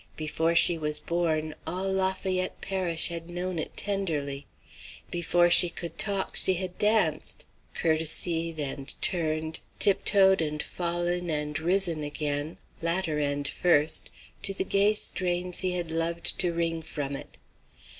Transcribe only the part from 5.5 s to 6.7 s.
she could talk she